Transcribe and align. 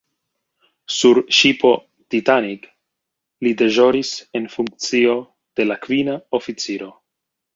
Sur 0.93 1.19
ŝipo 1.39 1.69
"Titanic" 2.13 2.65
li 3.47 3.53
deĵoris 3.61 4.15
en 4.39 4.49
funkcio 4.55 5.13
de 5.61 5.67
la 5.73 5.81
kvina 5.87 6.17
oficiro. 6.41 6.91